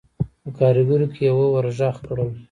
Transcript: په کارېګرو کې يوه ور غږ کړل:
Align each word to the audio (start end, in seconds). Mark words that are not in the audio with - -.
په 0.43 0.49
کارېګرو 0.57 1.07
کې 1.13 1.21
يوه 1.29 1.45
ور 1.49 1.65
غږ 1.77 1.95
کړل: 2.07 2.29